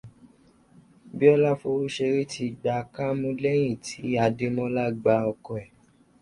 [1.17, 5.67] Bíọ́lá Fowóṣeré ti gba kámú lẹ́yìn tí Adémọ́lá gba ọkọ̀ ẹ̀